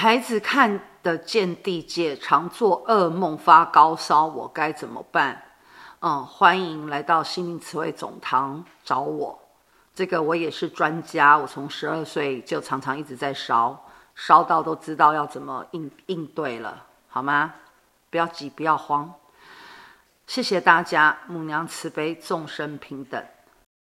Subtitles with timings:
[0.00, 5.42] 孩子看得见地界常做噩梦发高烧我该怎么办？
[5.98, 9.38] 嗯欢迎来到心灵词汇总堂找我。
[9.94, 13.78] 这个我也是专家我从十二岁就常常一直在烧
[14.14, 17.52] 烧到都知道要怎么应应对了好吗？
[18.08, 19.12] 不要急不要慌。
[20.26, 23.22] 谢谢大家母娘慈悲众生平等。